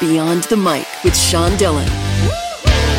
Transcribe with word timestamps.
Beyond 0.00 0.44
the 0.44 0.56
Mic 0.56 0.86
with 1.02 1.16
Sean 1.16 1.56
Dillon. 1.56 1.88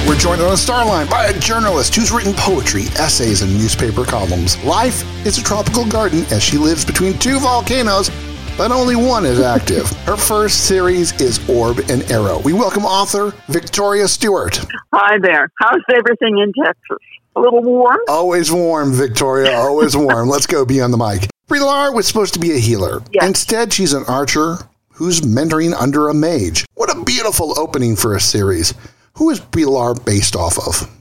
We're 0.06 0.18
joined 0.18 0.42
on 0.42 0.50
the 0.50 0.58
star 0.58 0.86
line 0.86 1.08
by 1.08 1.28
a 1.28 1.40
journalist 1.40 1.96
who's 1.96 2.12
written 2.12 2.34
poetry, 2.34 2.88
essays, 2.98 3.42
and 3.42 3.58
newspaper 3.58 4.04
columns. 4.04 4.62
Life 4.66 5.06
is 5.26 5.38
a 5.38 5.44
tropical 5.44 5.86
garden 5.86 6.26
as 6.30 6.44
she 6.44 6.58
lives 6.58 6.84
between 6.84 7.18
two 7.18 7.40
volcanoes, 7.40 8.12
but 8.58 8.74
only 8.74 8.98
one 8.98 9.26
is 9.26 9.40
active. 9.40 9.90
Her 10.06 10.18
first 10.18 10.68
series 10.68 11.14
is 11.22 11.40
Orb 11.48 11.80
and 11.90 12.04
Arrow. 12.12 12.40
We 12.40 12.52
welcome 12.52 12.84
author 12.84 13.34
Victoria 13.48 14.06
Stewart. 14.10 14.60
Hi 14.94 15.20
there. 15.22 15.50
How's 15.58 15.82
everything 15.96 16.40
in 16.40 16.52
Texas? 16.62 16.98
A 17.38 17.40
little 17.40 17.64
warm? 17.64 18.00
Always 18.10 18.52
warm, 18.52 18.92
Victoria. 18.92 19.56
Always 19.56 19.96
warm. 19.96 20.28
Let's 20.30 20.48
go 20.48 20.66
beyond 20.66 20.92
the 20.92 20.98
mic. 20.98 21.30
Brie 21.48 21.62
Larr 21.62 21.94
was 21.94 22.08
supposed 22.08 22.34
to 22.34 22.42
be 22.42 22.52
a 22.52 22.60
healer. 22.60 23.02
Yes. 23.14 23.26
Instead, 23.26 23.72
she's 23.72 23.94
an 23.94 24.04
archer 24.10 24.58
who's 25.00 25.22
mentoring 25.22 25.74
under 25.74 26.10
a 26.10 26.14
mage. 26.14 26.66
What 26.76 26.92
a 26.92 27.04
beautiful 27.06 27.58
opening 27.58 27.96
for 27.96 28.18
a 28.18 28.20
series. 28.20 28.74
Who 29.14 29.30
is 29.30 29.40
Brie 29.40 29.64
Larr 29.64 29.96
based 29.96 30.36
off 30.36 30.58
of? 30.60 30.92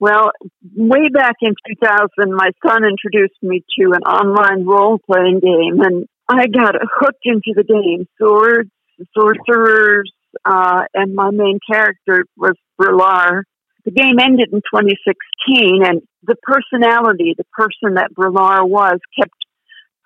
Well, 0.00 0.30
way 0.74 1.08
back 1.12 1.36
in 1.42 1.52
2000, 1.80 2.08
my 2.34 2.50
son 2.66 2.84
introduced 2.84 3.36
me 3.42 3.62
to 3.78 3.92
an 3.92 4.00
online 4.02 4.64
role 4.64 4.98
playing 4.98 5.40
game, 5.40 5.80
and 5.82 6.06
I 6.26 6.46
got 6.46 6.74
hooked 6.80 7.24
into 7.24 7.52
the 7.54 7.64
game. 7.64 8.06
Swords, 8.18 8.70
sorcerers, 9.14 10.10
uh, 10.46 10.84
and 10.94 11.14
my 11.14 11.30
main 11.30 11.58
character 11.70 12.24
was 12.34 12.54
Brie 12.78 12.96
Larr. 12.96 13.44
The 13.84 13.90
game 13.90 14.18
ended 14.18 14.48
in 14.52 14.60
2016, 14.60 15.84
and 15.84 16.00
the 16.22 16.36
personality, 16.42 17.34
the 17.36 17.44
person 17.52 17.96
that 17.96 18.14
Brie 18.14 18.30
Larr 18.30 18.66
was, 18.66 18.98
kept 19.18 19.36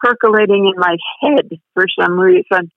percolating 0.02 0.66
in 0.66 0.76
my 0.76 0.96
head 1.22 1.50
for 1.74 1.84
some 2.00 2.18
reason. 2.18 2.70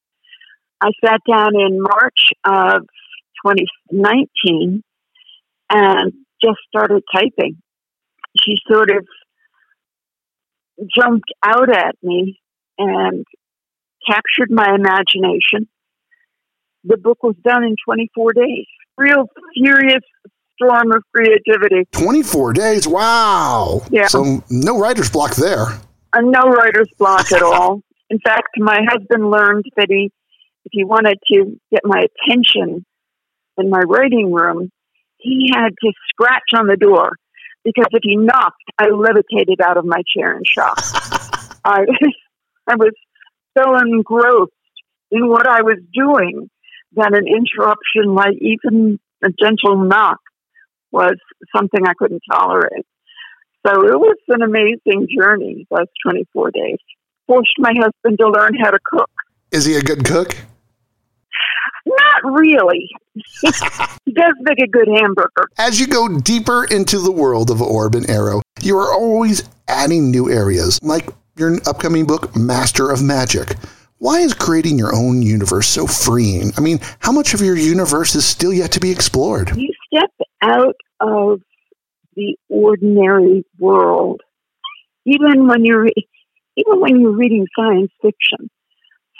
I 0.83 0.91
sat 1.05 1.21
down 1.29 1.51
in 1.55 1.81
March 1.81 2.33
of 2.43 2.81
2019 3.45 4.83
and 5.69 6.13
just 6.43 6.59
started 6.67 7.03
typing. 7.13 7.61
She 8.43 8.55
sort 8.69 8.89
of 8.91 9.05
jumped 10.93 11.31
out 11.41 11.69
at 11.73 11.95
me 12.03 12.39
and 12.77 13.25
captured 14.05 14.49
my 14.49 14.75
imagination. 14.75 15.69
The 16.83 16.97
book 16.97 17.23
was 17.23 17.35
done 17.45 17.63
in 17.63 17.75
24 17.85 18.33
days. 18.33 18.65
Real 18.97 19.29
furious 19.53 20.03
storm 20.55 20.91
of 20.91 21.03
creativity. 21.15 21.87
24 21.93 22.53
days. 22.53 22.87
Wow. 22.87 23.83
Yeah. 23.89 24.07
So 24.07 24.43
no 24.49 24.77
writer's 24.77 25.09
block 25.09 25.35
there. 25.35 25.67
A 26.13 26.21
no 26.21 26.41
writer's 26.41 26.89
block 26.97 27.31
at 27.31 27.41
all. 27.43 27.81
In 28.09 28.19
fact, 28.19 28.49
my 28.57 28.81
husband 28.89 29.31
learned 29.31 29.65
that 29.77 29.87
he, 29.89 30.11
if 30.65 30.71
he 30.71 30.83
wanted 30.83 31.19
to 31.31 31.59
get 31.71 31.81
my 31.83 32.05
attention 32.05 32.85
in 33.57 33.69
my 33.69 33.81
writing 33.81 34.31
room, 34.31 34.69
he 35.17 35.49
had 35.53 35.69
to 35.69 35.91
scratch 36.09 36.53
on 36.55 36.67
the 36.67 36.77
door 36.77 37.13
because 37.63 37.85
if 37.91 38.01
he 38.03 38.15
knocked, 38.15 38.63
I 38.77 38.89
levitated 38.89 39.61
out 39.61 39.77
of 39.77 39.85
my 39.85 40.01
chair 40.15 40.35
in 40.37 40.43
shock. 40.45 40.77
I, 41.65 41.85
I 42.67 42.75
was 42.75 42.93
so 43.57 43.77
engrossed 43.77 44.51
in 45.11 45.27
what 45.27 45.47
I 45.47 45.61
was 45.61 45.77
doing 45.93 46.49
that 46.95 47.13
an 47.13 47.25
interruption, 47.27 48.13
like 48.13 48.35
even 48.41 48.99
a 49.23 49.29
gentle 49.29 49.83
knock, 49.83 50.19
was 50.91 51.15
something 51.55 51.85
I 51.87 51.93
couldn't 51.97 52.21
tolerate. 52.31 52.85
So 53.65 53.73
it 53.87 53.97
was 53.97 54.17
an 54.27 54.41
amazing 54.41 55.07
journey, 55.17 55.65
those 55.71 55.87
24 56.05 56.51
days. 56.51 56.77
Forced 57.27 57.53
my 57.57 57.73
husband 57.77 58.19
to 58.19 58.27
learn 58.27 58.55
how 58.61 58.71
to 58.71 58.79
cook. 58.83 59.09
Is 59.51 59.65
he 59.65 59.75
a 59.75 59.81
good 59.81 60.03
cook? 60.03 60.35
Really. 62.23 62.89
he 63.15 64.13
does 64.13 64.33
make 64.41 64.61
a 64.61 64.67
good 64.67 64.87
hamburger. 64.87 65.47
As 65.57 65.79
you 65.79 65.87
go 65.87 66.19
deeper 66.19 66.65
into 66.65 66.99
the 66.99 67.11
world 67.11 67.51
of 67.51 67.61
Orb 67.61 67.95
and 67.95 68.09
Arrow, 68.09 68.41
you 68.61 68.77
are 68.77 68.93
always 68.93 69.43
adding 69.67 70.09
new 70.09 70.31
areas, 70.31 70.79
like 70.81 71.09
your 71.35 71.57
upcoming 71.67 72.05
book, 72.05 72.35
Master 72.35 72.91
of 72.91 73.01
Magic. 73.01 73.55
Why 73.97 74.19
is 74.19 74.33
creating 74.33 74.77
your 74.77 74.93
own 74.93 75.21
universe 75.21 75.67
so 75.67 75.87
freeing? 75.87 76.51
I 76.57 76.61
mean, 76.61 76.79
how 76.99 77.11
much 77.11 77.33
of 77.33 77.41
your 77.41 77.55
universe 77.55 78.15
is 78.15 78.25
still 78.25 78.53
yet 78.53 78.71
to 78.73 78.79
be 78.79 78.91
explored? 78.91 79.55
You 79.55 79.71
step 79.87 80.11
out 80.41 80.75
of 80.99 81.41
the 82.15 82.35
ordinary 82.49 83.45
world, 83.59 84.21
even 85.05 85.47
when 85.47 85.65
you're 85.65 85.87
even 85.87 86.81
when 86.81 86.99
you're 86.99 87.15
reading 87.15 87.47
science 87.57 87.91
fiction. 88.01 88.49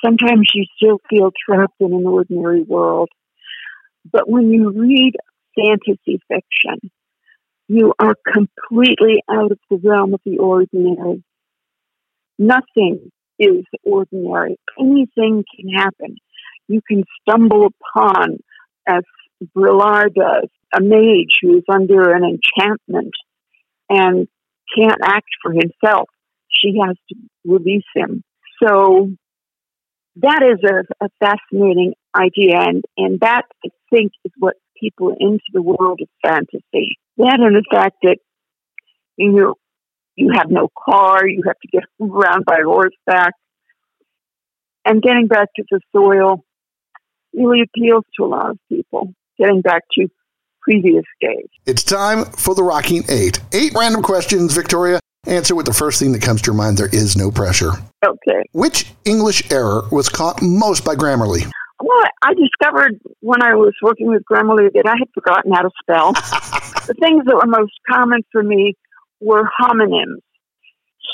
Sometimes 0.03 0.50
you 0.53 0.66
still 0.75 1.00
feel 1.09 1.31
trapped 1.46 1.80
in 1.80 1.94
an 1.94 2.06
ordinary 2.06 2.64
world, 2.64 3.09
but 4.12 4.30
when 4.30 4.52
you 4.52 4.72
read 4.72 5.14
fantasy 5.56 6.19
fiction, 6.28 6.91
you 7.68 7.94
are 8.00 8.16
completely 8.31 9.24
out 9.30 9.52
of 9.52 9.59
the 9.69 9.80
realm 9.84 10.14
of 10.14 10.19
the 10.25 10.40
ordinary. 10.40 11.24
Nothing 12.38 13.12
is 13.40 13.64
ordinary. 13.84 14.58
Anything 14.80 15.44
can 15.56 15.69
happen. 15.74 16.18
You 16.68 16.81
can 16.88 17.03
stumble 17.22 17.68
upon, 17.68 18.40
as 18.88 19.03
Brie 19.53 19.72
Larr 19.72 20.09
does, 20.09 20.50
a 20.75 20.81
mage 20.81 21.38
who 21.41 21.58
is 21.58 21.64
under 21.72 22.14
an 22.14 22.24
enchantment 22.24 23.14
and 23.90 24.28
can't 24.78 25.00
act 25.03 25.30
for 25.41 25.52
himself. 25.52 26.09
She 26.50 26.80
has 26.85 26.96
to 27.09 27.16
release 27.46 27.84
him. 27.96 28.24
So 28.62 29.12
that 30.18 30.41
is 30.44 30.59
a, 30.63 31.06
a 31.06 31.09
fascinating 31.19 31.94
idea, 32.16 32.59
and, 32.59 32.84
and 32.97 33.19
that 33.22 33.44
I 33.66 33.69
think 33.90 34.12
is 34.25 34.31
what 34.38 34.56
people 34.79 35.16
into 35.19 35.44
the 35.51 35.62
world 35.62 36.01
of 36.01 36.07
fantasy. 36.24 36.97
That 37.18 37.40
and 37.40 37.56
the 37.56 37.63
fact 37.72 37.97
that 38.03 38.18
you 39.18 39.31
know, 39.31 39.56
you 40.16 40.31
have 40.35 40.50
no 40.50 40.69
car, 40.85 41.28
you 41.28 41.44
have 41.47 41.57
to 41.59 41.68
get 41.72 41.84
around 42.02 42.46
by 42.46 42.59
horseback, 42.63 43.34
and 44.85 45.02
getting 45.02 45.28
back 45.28 45.50
to 45.56 45.63
the 45.69 45.79
soil 45.91 46.44
really 47.34 47.62
appeals 47.62 48.03
to 48.18 48.25
a 48.25 48.28
lot 48.28 48.52
of 48.52 48.59
people. 48.69 49.13
Getting 49.40 49.62
back 49.62 49.81
to 49.97 50.07
previous 50.62 51.03
days. 51.19 51.47
It's 51.66 51.84
time 51.84 52.25
for 52.25 52.53
the 52.53 52.63
Rocking 52.63 53.03
Eight. 53.09 53.40
Eight 53.52 53.73
random 53.73 54.03
questions, 54.03 54.53
Victoria. 54.53 55.00
Answer 55.25 55.56
with 55.56 55.66
the 55.66 55.73
first 55.73 56.00
thing 56.00 56.11
that 56.11 56.22
comes 56.22 56.41
to 56.41 56.47
your 56.47 56.56
mind. 56.56 56.78
There 56.78 56.89
is 56.91 57.16
no 57.16 57.31
pressure. 57.31 57.72
Okay. 58.06 58.44
Which 58.51 58.91
English 59.06 59.50
error 59.51 59.84
was 59.89 60.09
caught 60.09 60.41
most 60.41 60.84
by 60.84 60.95
Grammarly? 60.95 61.50
Well, 61.81 62.03
I 62.22 62.34
discovered 62.34 63.00
when 63.22 63.41
I 63.41 63.56
was 63.56 63.73
working 63.81 64.07
with 64.07 64.23
Grammarly 64.29 64.72
that 64.73 64.85
I 64.85 64.95
had 65.00 65.07
forgotten 65.13 65.53
how 65.53 65.61
to 65.61 65.69
spell. 65.81 66.11
the 66.88 66.95
things 67.00 67.23
that 67.25 67.35
were 67.35 67.47
most 67.47 67.72
common 67.89 68.22
for 68.31 68.44
me 68.44 68.73
were 69.22 69.50
homonyms. 69.61 70.19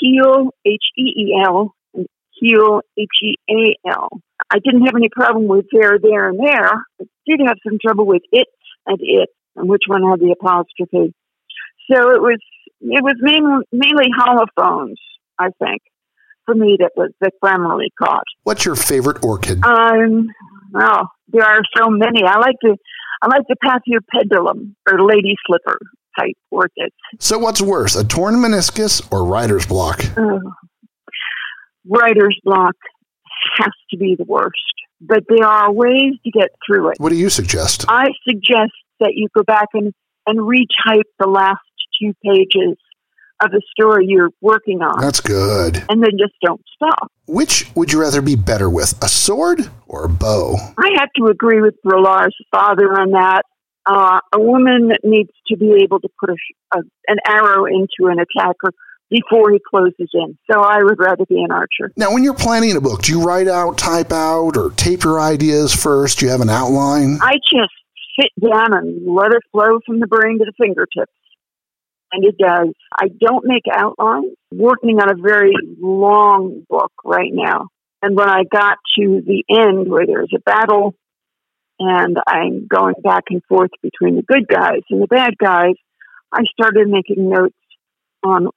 Heel, 0.00 0.50
H 0.66 0.84
E 0.98 1.02
E 1.02 1.42
L, 1.44 1.74
and 1.94 2.06
heal, 2.32 2.80
H 2.98 3.08
E 3.22 3.34
A 3.48 3.88
L. 3.90 4.08
I 4.50 4.58
didn't 4.58 4.86
have 4.86 4.96
any 4.96 5.08
problem 5.08 5.46
with 5.46 5.66
there, 5.72 5.98
there, 6.02 6.28
and 6.28 6.38
there. 6.38 6.84
I 7.00 7.04
did 7.26 7.40
have 7.46 7.58
some 7.64 7.78
trouble 7.84 8.06
with 8.06 8.22
it 8.32 8.48
and 8.86 8.98
it, 9.00 9.28
and 9.54 9.68
which 9.68 9.84
one 9.86 10.02
had 10.02 10.18
the 10.18 10.32
apostrophe. 10.32 11.14
So 11.90 12.10
it 12.10 12.20
was 12.20 12.38
it 12.80 13.02
was 13.02 13.16
mainly, 13.20 13.64
mainly 13.72 14.10
homophones, 14.16 14.98
I 15.38 15.48
think, 15.58 15.82
for 16.46 16.54
me 16.54 16.76
that 16.80 16.92
was 16.96 17.10
that 17.20 17.32
Grammarly 17.42 17.88
caught. 18.02 18.24
What's 18.44 18.64
your 18.64 18.76
favorite 18.76 19.24
orchid? 19.24 19.64
Um, 19.64 20.28
well, 20.72 21.10
there 21.28 21.44
are 21.44 21.60
so 21.76 21.88
many. 21.88 22.24
I 22.24 22.38
like 22.38 22.56
to 22.64 22.76
I 23.22 23.26
like 23.26 23.42
the 23.48 23.56
Paphiopedilum 23.62 24.74
or 24.90 25.06
lady 25.06 25.36
slipper 25.46 25.78
type 26.18 26.36
orchids. 26.50 26.94
So 27.18 27.38
what's 27.38 27.60
worse, 27.60 27.94
a 27.96 28.04
torn 28.04 28.36
meniscus 28.36 29.06
or 29.12 29.24
writer's 29.24 29.66
block? 29.66 30.02
Writer's 31.86 32.38
block 32.44 32.74
has 33.58 33.72
to 33.90 33.96
be 33.96 34.16
the 34.16 34.24
worst, 34.24 34.54
but 35.00 35.24
there 35.28 35.46
are 35.46 35.72
ways 35.72 36.14
to 36.24 36.30
get 36.30 36.50
through 36.66 36.90
it. 36.90 36.96
What 36.98 37.10
do 37.10 37.16
you 37.16 37.30
suggest? 37.30 37.84
I 37.88 38.08
suggest 38.26 38.72
that 39.00 39.12
you 39.14 39.28
go 39.34 39.42
back 39.42 39.68
and, 39.74 39.92
and 40.26 40.38
retype 40.38 41.02
the 41.18 41.26
last 41.26 41.60
two 42.00 42.14
pages 42.24 42.76
of 43.42 43.50
the 43.50 43.62
story 43.70 44.04
you're 44.06 44.30
working 44.40 44.82
on. 44.82 45.00
That's 45.00 45.20
good. 45.20 45.76
And 45.88 46.02
then 46.02 46.10
just 46.18 46.34
don't 46.44 46.62
stop. 46.74 47.10
Which 47.26 47.70
would 47.74 47.92
you 47.92 48.00
rather 48.00 48.20
be 48.20 48.36
better 48.36 48.68
with, 48.68 48.94
a 49.02 49.08
sword 49.08 49.70
or 49.86 50.04
a 50.04 50.08
bow? 50.08 50.56
I 50.76 50.90
have 50.98 51.08
to 51.16 51.26
agree 51.26 51.60
with 51.60 51.74
Brie 51.82 52.00
Larr's 52.00 52.36
father 52.50 52.92
on 52.92 53.12
that. 53.12 53.42
Uh, 53.86 54.20
a 54.34 54.40
woman 54.40 54.92
needs 55.02 55.30
to 55.48 55.56
be 55.56 55.80
able 55.82 56.00
to 56.00 56.08
put 56.20 56.30
a, 56.30 56.78
a, 56.78 56.82
an 57.08 57.16
arrow 57.26 57.64
into 57.64 58.10
an 58.10 58.18
attacker 58.18 58.72
before 59.08 59.50
he 59.50 59.58
closes 59.68 60.08
in. 60.12 60.38
So 60.50 60.60
I 60.60 60.82
would 60.82 60.98
rather 61.00 61.24
be 61.26 61.42
an 61.42 61.50
archer. 61.50 61.92
Now, 61.96 62.12
when 62.12 62.22
you're 62.22 62.34
planning 62.34 62.76
a 62.76 62.80
book, 62.80 63.02
do 63.02 63.12
you 63.12 63.22
write 63.22 63.48
out, 63.48 63.78
type 63.78 64.12
out, 64.12 64.56
or 64.56 64.70
tape 64.70 65.02
your 65.02 65.18
ideas 65.18 65.74
first? 65.74 66.18
Do 66.18 66.26
you 66.26 66.30
have 66.30 66.40
an 66.42 66.50
outline? 66.50 67.18
I 67.22 67.32
just 67.52 67.72
sit 68.20 68.30
down 68.40 68.74
and 68.74 69.12
let 69.12 69.32
it 69.32 69.42
flow 69.50 69.80
from 69.86 69.98
the 69.98 70.06
brain 70.06 70.38
to 70.38 70.44
the 70.44 70.52
fingertips. 70.60 71.12
And 72.12 72.24
it 72.24 72.36
does. 72.38 72.74
I 72.98 73.08
don't 73.20 73.44
make 73.46 73.64
outlines. 73.72 74.32
Working 74.50 74.98
on 75.00 75.10
a 75.10 75.22
very 75.22 75.52
long 75.80 76.64
book 76.68 76.92
right 77.04 77.30
now. 77.32 77.68
And 78.02 78.16
when 78.16 78.28
I 78.28 78.42
got 78.50 78.78
to 78.98 79.22
the 79.24 79.44
end 79.48 79.88
where 79.90 80.06
there's 80.06 80.32
a 80.34 80.40
battle 80.40 80.94
and 81.78 82.16
I'm 82.26 82.66
going 82.66 82.94
back 83.02 83.24
and 83.30 83.42
forth 83.48 83.70
between 83.82 84.16
the 84.16 84.22
good 84.22 84.48
guys 84.48 84.80
and 84.90 85.02
the 85.02 85.06
bad 85.06 85.34
guys, 85.38 85.74
I 86.32 86.42
started 86.52 86.88
making 86.88 87.28
notes 87.30 87.54
on 88.24 88.48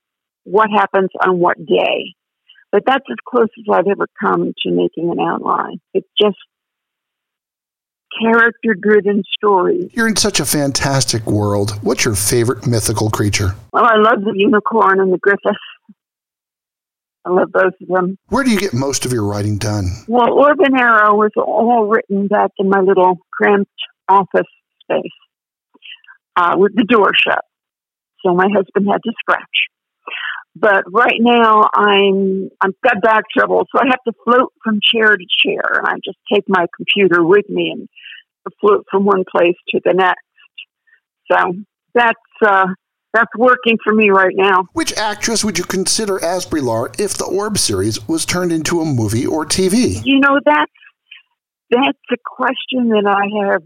what 0.44 0.68
happens 0.70 1.10
on 1.24 1.38
what 1.38 1.56
day. 1.58 2.14
But 2.72 2.82
that's 2.86 3.04
as 3.10 3.16
close 3.24 3.48
as 3.58 3.64
I've 3.72 3.86
ever 3.86 4.06
come 4.20 4.52
to 4.62 4.70
making 4.70 5.10
an 5.10 5.20
outline. 5.20 5.80
It's 5.92 6.08
just 6.20 6.36
character 8.20 8.74
driven 8.74 9.22
stories. 9.36 9.90
You're 9.92 10.08
in 10.08 10.16
such 10.16 10.40
a 10.40 10.44
fantastic 10.44 11.26
world. 11.26 11.72
What's 11.82 12.04
your 12.04 12.14
favorite 12.14 12.66
mythical 12.66 13.10
creature? 13.10 13.54
Well, 13.72 13.84
I 13.84 13.96
love 13.96 14.22
the 14.24 14.32
unicorn 14.34 15.00
and 15.00 15.12
the 15.12 15.18
griffith. 15.18 15.56
I 17.26 17.30
love 17.30 17.50
both 17.52 17.72
of 17.80 17.88
them. 17.88 18.18
Where 18.28 18.44
do 18.44 18.50
you 18.50 18.58
get 18.58 18.74
most 18.74 19.06
of 19.06 19.12
your 19.12 19.24
writing 19.24 19.56
done? 19.56 19.86
Well, 20.06 20.32
Orb 20.32 20.60
and 20.60 20.78
Arrow 20.78 21.14
was 21.14 21.30
all 21.36 21.86
written 21.86 22.28
back 22.28 22.50
in 22.58 22.68
my 22.68 22.80
little 22.80 23.16
cramped 23.32 23.70
office 24.08 24.42
space 24.82 25.10
uh, 26.36 26.54
with 26.58 26.74
the 26.74 26.84
door 26.84 27.10
shut. 27.16 27.44
So 28.24 28.34
my 28.34 28.48
husband 28.54 28.86
had 28.90 29.02
to 29.04 29.12
scratch. 29.20 29.63
But 30.56 30.84
right 30.92 31.18
now 31.18 31.68
I'm 31.74 32.48
I've 32.60 32.80
got 32.82 33.02
back 33.02 33.24
trouble, 33.36 33.66
so 33.72 33.80
I 33.80 33.86
have 33.86 34.02
to 34.06 34.12
float 34.24 34.52
from 34.62 34.78
chair 34.82 35.16
to 35.16 35.26
chair, 35.44 35.62
and 35.78 35.86
I 35.86 35.94
just 36.04 36.18
take 36.32 36.44
my 36.48 36.66
computer 36.76 37.24
with 37.24 37.48
me 37.48 37.72
and 37.72 37.88
float 38.60 38.86
from 38.90 39.04
one 39.04 39.24
place 39.28 39.56
to 39.70 39.80
the 39.84 39.92
next. 39.94 40.22
So 41.30 41.54
that's 41.94 42.18
uh, 42.46 42.66
that's 43.12 43.30
working 43.36 43.78
for 43.82 43.92
me 43.94 44.10
right 44.10 44.34
now. 44.34 44.66
Which 44.74 44.92
actress 44.96 45.44
would 45.44 45.58
you 45.58 45.64
consider 45.64 46.22
as 46.22 46.46
Brie 46.46 46.60
if 46.98 47.14
the 47.14 47.24
Orb 47.24 47.58
series 47.58 48.06
was 48.08 48.24
turned 48.24 48.52
into 48.52 48.80
a 48.80 48.84
movie 48.84 49.26
or 49.26 49.44
TV? 49.46 50.02
You 50.04 50.20
know 50.20 50.38
that's 50.44 50.72
that's 51.70 51.98
a 52.12 52.16
question 52.24 52.90
that 52.90 53.06
I 53.06 53.50
have 53.50 53.62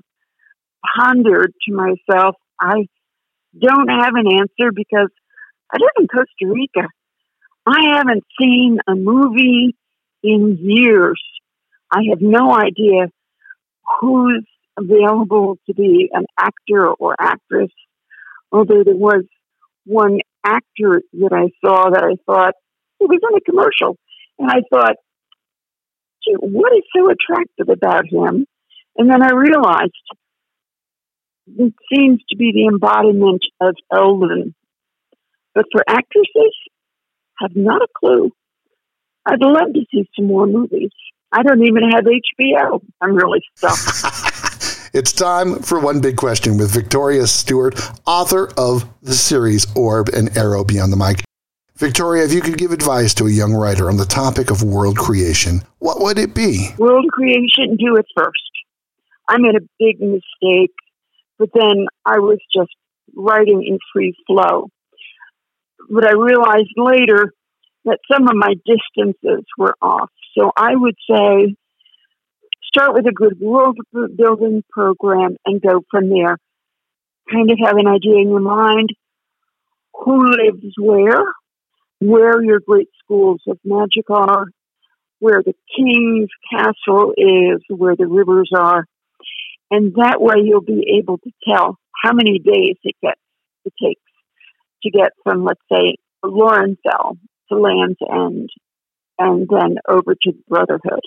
pondered 0.96 1.52
to 1.66 1.74
myself. 1.74 2.36
I 2.60 2.86
don't 3.58 3.88
have 3.88 4.14
an 4.14 4.26
answer 4.38 4.70
because 4.72 5.08
I 5.72 5.76
live 5.78 5.90
in 5.98 6.06
Costa 6.08 6.46
Rica. 6.46 6.88
I 7.66 7.96
haven't 7.96 8.24
seen 8.40 8.78
a 8.86 8.94
movie 8.94 9.76
in 10.22 10.58
years. 10.60 11.22
I 11.90 12.00
have 12.10 12.20
no 12.20 12.54
idea 12.54 13.08
who's 14.00 14.46
available 14.78 15.58
to 15.66 15.74
be 15.74 16.08
an 16.12 16.24
actor 16.38 16.88
or 16.88 17.16
actress, 17.18 17.70
although 18.52 18.84
there 18.84 18.96
was 18.96 19.24
one 19.84 20.20
actor 20.44 21.02
that 21.12 21.32
I 21.32 21.48
saw 21.64 21.90
that 21.90 22.04
I 22.04 22.16
thought 22.24 22.54
he 22.98 23.06
was 23.06 23.20
in 23.30 23.36
a 23.36 23.40
commercial, 23.40 23.96
and 24.38 24.50
I 24.50 24.62
thought, 24.70 24.96
what 26.26 26.72
is 26.76 26.84
so 26.94 27.10
attractive 27.10 27.68
about 27.68 28.04
him? 28.06 28.46
And 28.96 29.10
then 29.10 29.22
I 29.22 29.30
realized 29.32 29.92
it 31.46 31.74
seems 31.92 32.20
to 32.28 32.36
be 32.36 32.52
the 32.52 32.66
embodiment 32.70 33.42
of 33.60 33.74
Elden. 33.92 34.54
But 35.54 35.66
for 35.72 35.82
actresses, 35.88 36.54
have 37.40 37.54
not 37.54 37.82
a 37.82 37.88
clue. 37.98 38.30
I'd 39.26 39.40
love 39.40 39.72
to 39.74 39.80
see 39.90 40.08
some 40.16 40.26
more 40.26 40.46
movies. 40.46 40.90
I 41.32 41.42
don't 41.42 41.62
even 41.62 41.90
have 41.90 42.04
HBO. 42.04 42.80
I'm 43.00 43.14
really 43.14 43.42
stuck. 43.56 43.78
It's 44.94 45.12
time 45.12 45.60
for 45.60 45.78
one 45.78 46.00
big 46.00 46.16
question 46.16 46.56
with 46.56 46.72
Victoria 46.72 47.26
Stewart, 47.26 47.78
author 48.06 48.50
of 48.56 48.88
the 49.02 49.12
series 49.12 49.66
Orb 49.76 50.08
and 50.08 50.34
Arrow 50.36 50.64
Beyond 50.64 50.92
the 50.92 50.96
Mic. 50.96 51.22
Victoria, 51.76 52.24
if 52.24 52.32
you 52.32 52.40
could 52.40 52.56
give 52.56 52.72
advice 52.72 53.12
to 53.14 53.26
a 53.26 53.30
young 53.30 53.52
writer 53.52 53.90
on 53.90 53.98
the 53.98 54.06
topic 54.06 54.50
of 54.50 54.62
world 54.62 54.96
creation, 54.96 55.62
what 55.78 56.00
would 56.00 56.18
it 56.18 56.34
be? 56.34 56.70
World 56.78 57.06
creation, 57.12 57.76
do 57.76 57.96
it 57.96 58.06
first. 58.16 58.50
I 59.28 59.36
made 59.38 59.56
a 59.56 59.60
big 59.78 60.00
mistake, 60.00 60.72
but 61.38 61.50
then 61.54 61.86
I 62.06 62.18
was 62.18 62.38
just 62.52 62.74
writing 63.14 63.62
in 63.64 63.78
free 63.92 64.16
flow. 64.26 64.70
But 65.88 66.06
I 66.06 66.12
realized 66.12 66.74
later 66.76 67.32
that 67.84 67.98
some 68.12 68.28
of 68.28 68.34
my 68.34 68.54
distances 68.66 69.44
were 69.56 69.74
off. 69.80 70.10
So 70.36 70.52
I 70.56 70.74
would 70.74 70.96
say 71.10 71.54
start 72.62 72.94
with 72.94 73.06
a 73.06 73.12
good 73.12 73.38
world 73.40 73.78
building 73.92 74.62
program 74.70 75.36
and 75.46 75.60
go 75.60 75.82
from 75.90 76.10
there. 76.10 76.38
Kind 77.32 77.50
of 77.50 77.58
have 77.64 77.76
an 77.76 77.86
idea 77.86 78.16
in 78.16 78.28
your 78.28 78.40
mind 78.40 78.90
who 79.94 80.30
lives 80.30 80.74
where, 80.78 81.24
where 82.00 82.42
your 82.42 82.60
great 82.60 82.88
schools 83.02 83.40
of 83.48 83.58
magic 83.64 84.08
are, 84.10 84.46
where 85.18 85.42
the 85.42 85.54
king's 85.76 86.28
castle 86.50 87.12
is, 87.16 87.60
where 87.68 87.96
the 87.96 88.06
rivers 88.06 88.50
are. 88.54 88.86
And 89.70 89.94
that 89.96 90.20
way 90.20 90.36
you'll 90.44 90.60
be 90.60 90.98
able 90.98 91.18
to 91.18 91.30
tell 91.46 91.78
how 92.02 92.12
many 92.12 92.38
days 92.38 92.76
it 92.84 92.94
gets 93.02 93.20
takes 93.82 94.07
to 94.82 94.90
get 94.90 95.12
from 95.22 95.44
let's 95.44 95.60
say 95.70 95.96
Lorenfell 96.24 97.18
to 97.50 97.58
Land's 97.58 97.98
End 98.10 98.48
and 99.18 99.48
then 99.48 99.76
over 99.88 100.14
to 100.14 100.32
Brotherhood. 100.48 101.00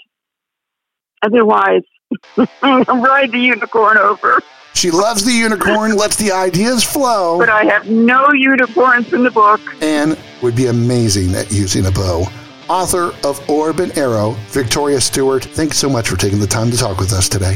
Otherwise, 1.22 1.84
ride 2.38 3.32
the 3.32 3.40
unicorn 3.40 3.98
over. 3.98 4.42
She 4.74 4.90
loves 4.90 5.24
the 5.24 5.32
unicorn, 5.32 5.96
lets 5.96 6.16
the 6.16 6.32
ideas 6.32 6.84
flow. 6.84 7.38
But 7.38 7.50
I 7.50 7.66
have 7.66 7.90
no 7.90 8.32
unicorns 8.34 9.14
in 9.14 9.24
the 9.24 9.32
book. 9.32 9.62
And 9.82 10.18
would 10.42 10.56
be 10.56 10.68
amazing 10.68 11.36
at 11.36 11.52
using 11.52 11.86
a 11.86 11.92
bow. 11.92 12.26
Author 12.70 13.14
of 13.26 13.50
Orb 13.50 13.80
and 13.82 13.96
Arrow, 13.98 14.32
Victoria 14.48 15.02
Stewart, 15.02 15.44
thanks 15.44 15.78
so 15.78 15.90
much 15.90 16.08
for 16.08 16.16
taking 16.16 16.40
the 16.40 16.48
time 16.48 16.72
to 16.72 16.78
talk 16.78 17.00
with 17.00 17.12
us 17.12 17.28
today. 17.28 17.56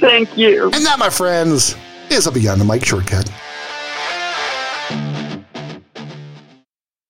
Thank 0.00 0.36
you. 0.36 0.64
And 0.64 0.84
that, 0.84 0.98
my 0.98 1.10
friends, 1.10 1.76
is 2.10 2.26
a 2.26 2.32
Beyond 2.32 2.60
the 2.60 2.64
Mic 2.64 2.84
shortcut. 2.84 3.30